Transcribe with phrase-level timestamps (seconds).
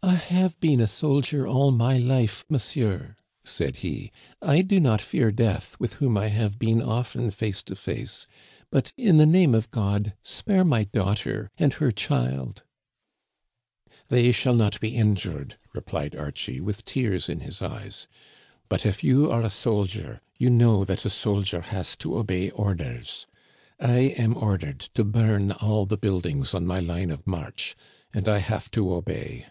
[0.10, 4.10] "I have been a soldier all my life, monsieur," said he."
[4.42, 8.26] I do not fear death, with whom I have been often face to face,
[8.70, 12.64] but, in the name of God, spare my daughter and her child!"
[14.08, 18.08] "They shall not be injured," replied Archie, with tears in his eyes;
[18.70, 23.26] but if you are a soldier, you know that a soldier has to obey orders.
[23.78, 27.76] I am ordered to bum ail the buildings on my line of march,
[28.14, 29.46] and I have to obey.